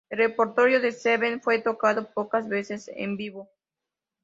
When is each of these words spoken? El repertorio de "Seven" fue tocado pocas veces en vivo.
El 0.09 0.17
repertorio 0.17 0.79
de 0.81 0.93
"Seven" 0.93 1.41
fue 1.43 1.59
tocado 1.61 2.11
pocas 2.11 2.49
veces 2.49 2.89
en 2.95 3.17
vivo. 3.17 3.51